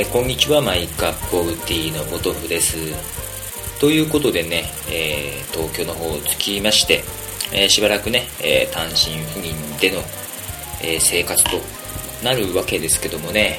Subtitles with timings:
[0.00, 2.78] えー、こんにちはマイカポウティーのポトフです。
[3.78, 7.02] ということでね、えー、東京の方を着きまして、
[7.52, 10.00] えー、しばらくね、え単身赴任での、
[10.82, 11.50] え生活と
[12.24, 13.58] なるわけですけどもね、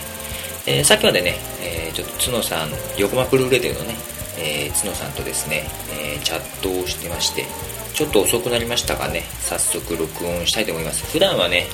[0.66, 3.96] えさっきまでね、えちょっと角さん横浜ブルーレディのね、
[4.40, 7.46] え角さんとですね、えチャットをしてまして
[7.94, 11.06] ちょっと遅くなりましたがね早速録音したいと思います。
[11.12, 11.68] 普段はね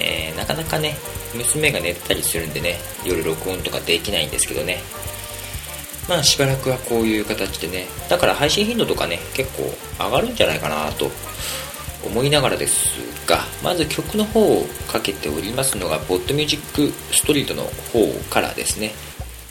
[0.00, 0.96] えー、なかなかね
[1.34, 4.78] 娘が寝たりするんでね夜録音とかできないんですけどね。
[6.08, 7.86] まあしばらくはこういう形でね。
[8.08, 9.72] だから配信頻度とかね結構
[10.04, 11.10] 上がるんじゃないかなと
[12.04, 12.98] 思いながらです
[13.28, 18.92] がまず曲の方をかけておりますのがポッドミュージックストリートの方からですね。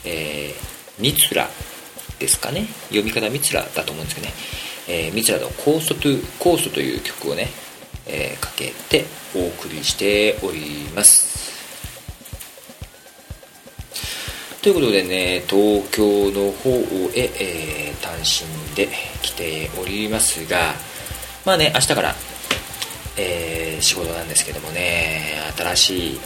[0.04, 1.48] えー、ミツラ
[2.18, 2.66] ですかね。
[2.88, 4.34] 読み方ミツラだと思うんですけどね、
[4.88, 7.48] えー、ミツラのコーストトゥコースという曲をね
[8.12, 11.30] えー、かけてお送りしております。
[14.62, 16.70] ということでね東京の方
[17.14, 18.88] へ、えー、単身で
[19.22, 20.74] 来ておりますが
[21.46, 22.14] まあね明日から、
[23.16, 26.18] えー、仕事なんですけどもね新しい、え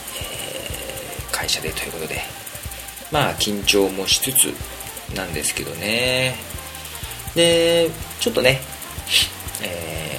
[1.31, 2.23] ー、会社でということで
[3.12, 4.53] まあ緊張もしつつ
[5.15, 6.35] なんですけどね。
[7.37, 8.61] でちょっとね、
[9.62, 10.14] えー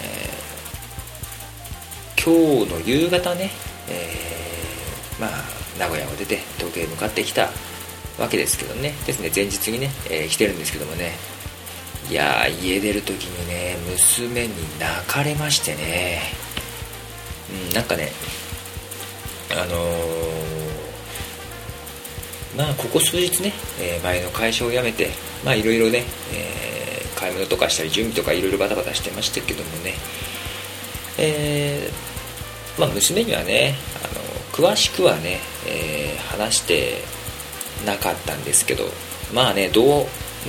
[2.26, 2.34] 今
[2.66, 3.52] 日の夕方ね、
[3.88, 5.30] えー、まあ、
[5.78, 7.52] 名古屋を出て東京へ向かってきた
[8.18, 8.94] わけですけどね。
[9.06, 11.12] ですね前日にね、えー、来てるんですけどもね。
[12.09, 16.22] いや家出る時にね娘に泣かれましてね、
[17.69, 18.12] うん、なんかね
[19.52, 25.09] あのー、まあここ数日ね、えー、前の会社を辞めて
[25.44, 26.03] まあいろいろね、
[26.34, 29.94] えー、買い物とかしたり準備とかいろいろバタバタしてましたけどもね。
[31.19, 32.05] えー
[32.78, 34.22] まあ、娘にはねあの
[34.52, 37.02] 詳しくはね、えー、話して
[37.86, 38.86] なかったんですけど
[39.34, 39.86] まあねどう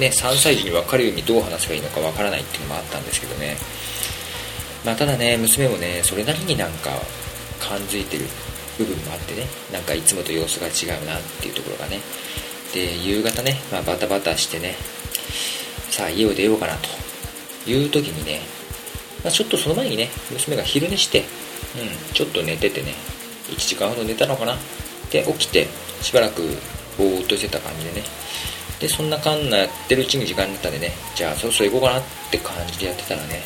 [0.00, 3.56] ね3歳児に分かるようにどう話せばいいのか分からないっていうのもあったんですけどね。
[4.84, 6.90] まあただね娘もねそれなりになんか
[7.60, 8.26] 感づいてる
[8.78, 12.00] 部分もあってねなんかいつもと様子が違うなっていうところがね。
[12.74, 14.74] で夕方ね、まあ、バタバタしてね
[15.90, 16.74] さあ家を出ようかな
[17.64, 18.40] という時にね、
[19.24, 21.24] まあ、ちょっとその前にね娘が昼寝して
[21.78, 22.94] うん、ちょっと寝ててね。
[23.48, 24.56] 1時間ほど寝たのかな。
[25.10, 25.68] で起きて
[26.02, 26.42] しばらく
[26.98, 28.02] ぼーっとしてた感じでね。
[28.80, 30.92] でそんなかんなやってるうちに時間になったんでね。
[31.14, 33.40] じゃあそろそろ行こうかなって感じでやってたらね。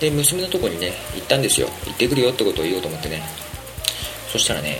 [0.00, 1.68] で娘のとこにね行ったんですよ。
[1.84, 3.22] 行ってくるよってことを言おうと思ってね。
[4.32, 4.78] そしたらね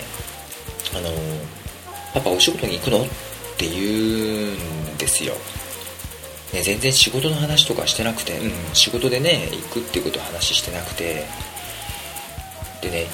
[0.95, 1.15] あのー、
[2.15, 3.03] パパお仕事に行くの？
[3.03, 3.07] っ
[3.59, 4.55] て言う
[4.95, 5.35] んですよ。
[6.55, 11.25] ね、全然仕事の話とかしてなくて、うん、仕事でね行くっていうことを話してなくて。
[12.81, 13.07] でね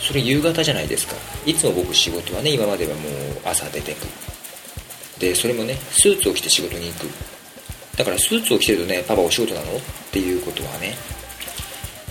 [0.00, 1.14] それ夕方じゃないですか。
[1.44, 3.12] いつも僕仕事はね今まではもう
[3.44, 4.06] 朝出てく。
[5.18, 7.08] でそれもねスーツを着て仕事に行く。
[7.96, 9.76] だからスーツを着てるとねパパお仕事なの？
[9.76, 9.80] っ
[10.12, 10.94] ていうことはね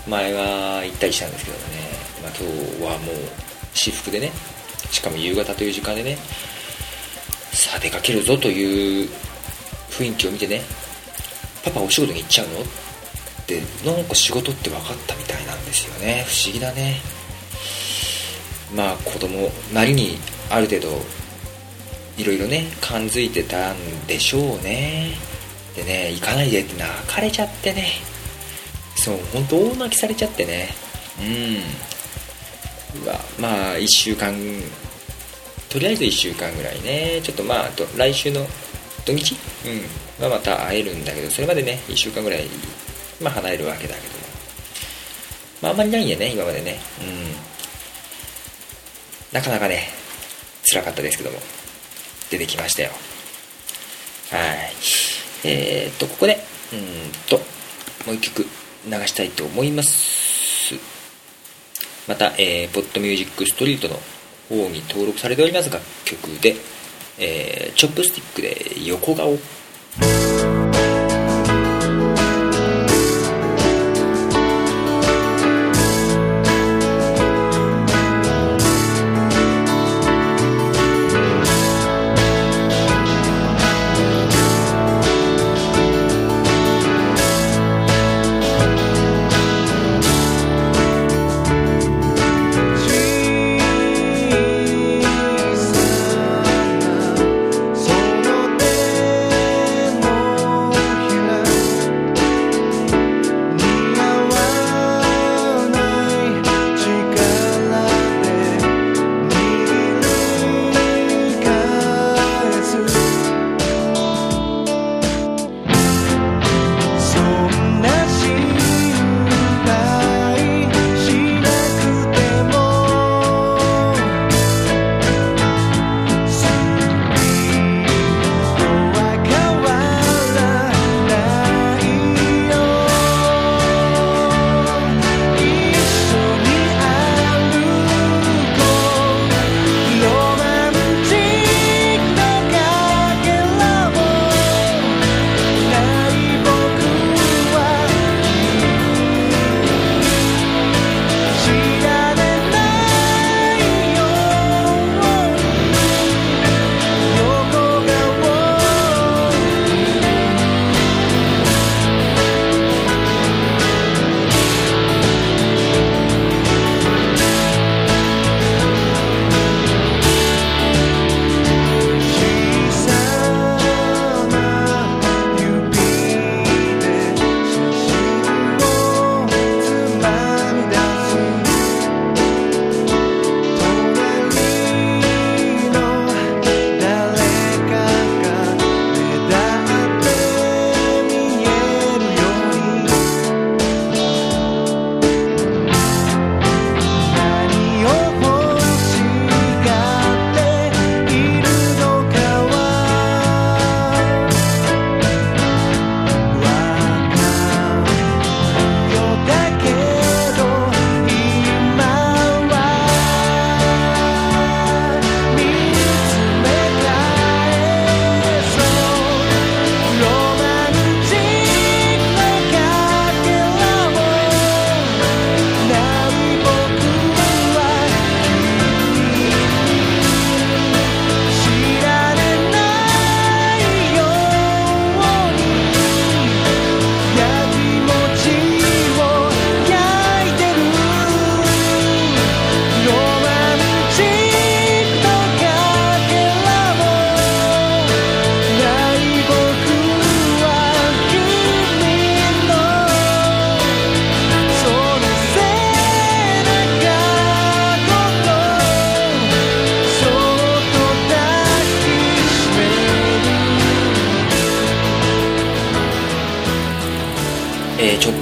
[0.08, 1.64] 前は言ったりしたんですけどね、
[2.22, 2.48] まあ、今
[2.78, 3.16] 日はもう
[3.74, 4.32] 私服でね
[4.92, 6.18] しかも夕方という時間でね
[7.52, 9.10] さあ出かけるぞという
[9.90, 10.62] 雰囲気を見てね
[11.64, 12.54] パパお仕事に行っちゃうの？
[13.46, 16.26] ってなんか仕事って分かったみたいなんですよね。
[16.28, 17.00] 不思議だね。
[18.76, 20.18] まあ子供なりに
[20.50, 20.90] ある程度
[22.18, 25.12] いろいろね感づいてたんでしょうね。
[25.76, 27.88] でね行かないでって泣かれちゃってね。
[28.96, 30.70] そう本当大泣きされちゃってね。
[31.20, 31.24] う
[33.00, 33.04] ん。
[33.04, 34.34] うわまあ1週間
[35.70, 37.22] とりあえず1週間ぐらいね。
[37.22, 38.46] ちょっとまあ来週の
[39.06, 39.36] 土日？
[39.66, 40.24] うん。
[40.24, 42.46] はまた会えるんだけどそれまでね1週間ぐらい
[43.22, 44.26] まあ離れるわけだけども。
[45.62, 46.80] まああんまりないんやね、今までね。
[47.02, 47.36] うん。
[49.34, 49.90] なかなかね、
[50.66, 51.40] 辛かったですけども、
[52.30, 52.92] 出てきましたよ。
[54.32, 55.48] はい。
[55.48, 56.40] えー、っと、ここで、
[56.74, 57.38] うんと、
[58.06, 60.76] もう一曲流したいと思います。
[62.08, 63.96] また、えー、ポッドミュージックストリートの
[64.50, 66.56] 方に登録されております楽曲で、
[67.18, 69.38] えー、チョップスティックで横顔。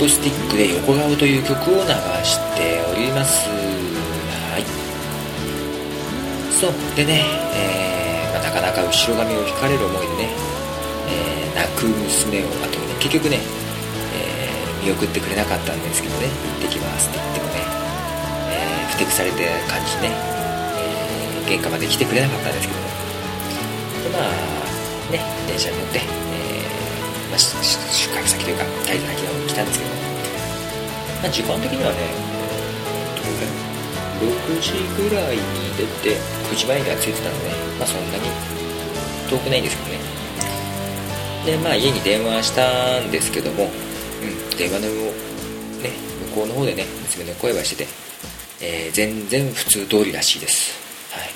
[0.04, 1.90] コスティックで横顔という曲を流
[2.26, 3.48] しております。
[3.48, 4.66] はい。
[6.52, 6.74] そう。
[6.96, 7.24] でね、
[7.56, 10.30] えーまあ、なかなか後ろ髪を引かれる思いでね、
[11.08, 13.38] えー泣く娘をあとね結局ね、
[14.12, 17.62] え見送ってくれなかったんですけどね行ってきますって言ってもね、
[18.50, 20.10] えふてくされて感じね、
[21.46, 22.80] え玄関まで来てくれなかったんですけど。
[24.10, 24.32] でまあ
[25.12, 26.43] ね電車に乗って、えー
[27.34, 29.92] まあ、しし宿泊先というか滞在先の方に来たんですけど、
[31.24, 31.98] まあ、時間的にはね
[34.22, 34.74] 6時
[35.10, 35.42] ぐらいに
[35.76, 36.16] 出て
[36.52, 37.50] 9時前には着いてたので、
[37.80, 38.30] まあ、そんなに
[39.28, 40.04] 遠くないんですけどね。
[41.44, 44.88] でまあ家に電話したんですけども、うん、電話の
[45.82, 45.90] ね
[46.30, 47.90] 向こうの方でね娘の声はしてて、
[48.62, 50.78] えー全然普通通りらしいです。
[51.12, 51.30] はい。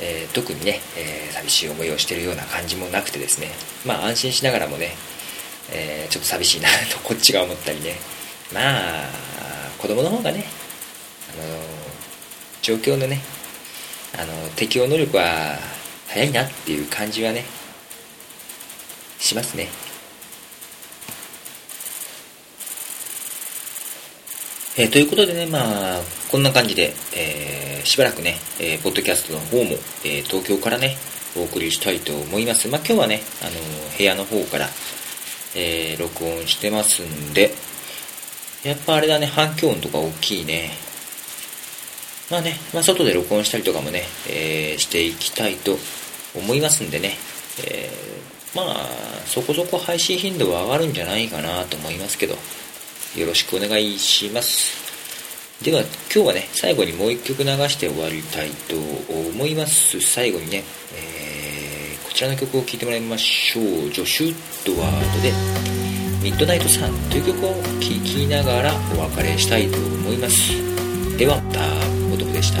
[0.00, 3.48] えー特にね、えー寂しい思いをしてるような感じもなくてですね。
[3.86, 4.92] まあ安心しながらもね、
[5.72, 7.96] えーちょっと寂しいな とこっちが思ったりね
[8.52, 9.08] まあ
[9.78, 10.44] 子供の方がね
[11.32, 11.58] あの
[12.62, 13.20] 状況のね
[14.16, 15.58] あの適応能力は
[16.08, 17.44] 早いなっていう感じはね
[19.18, 19.68] しますね
[24.76, 26.00] えーということでね、まあ、
[26.32, 30.96] こんな感じで、えーしばらくね、えーポッドキャストの方も、えー東京からね、
[31.36, 32.66] お送りしたいと思います。
[32.66, 34.68] まあ、今日はね、あのー部屋の方から、
[35.54, 37.54] えー録音してますんで、
[38.64, 40.70] やっぱあれだね、反響音とか大きいね。
[42.30, 45.78] まあね、まあ、外で録音したりとかもね、えーしていきたいと
[46.34, 47.16] 思いますんでね、
[47.66, 48.86] えーまあ、
[49.26, 52.34] そこそこ配信頻度は上がるんじゃないかなと思いますけど、
[53.16, 54.82] よろしくお願いします。
[55.62, 58.76] では、今日はね、最後にもう一曲流して終わりたいと
[59.12, 60.00] 思います。
[60.00, 61.23] 最後にね、えー
[62.14, 63.90] ちらの曲を聴いてもらいましょう。
[63.90, 65.32] ジョシュ・ドワードで、
[66.22, 70.52] ミッドナイト・サンという曲を聴きながらお別れしたいと思います。
[71.18, 71.60] では、また、
[72.14, 72.60] お得でした。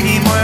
[0.00, 0.39] seguimos